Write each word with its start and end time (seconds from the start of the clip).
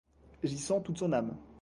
J'y 0.43 0.57
sens 0.57 0.81
toute 0.83 0.97
son 0.97 1.13
âme! 1.13 1.37